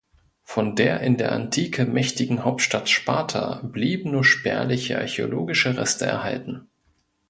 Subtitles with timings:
[0.41, 6.67] Von der in der Antike mächtigen Hauptstadt Sparta blieben nur spärliche archäologische Reste erhalten.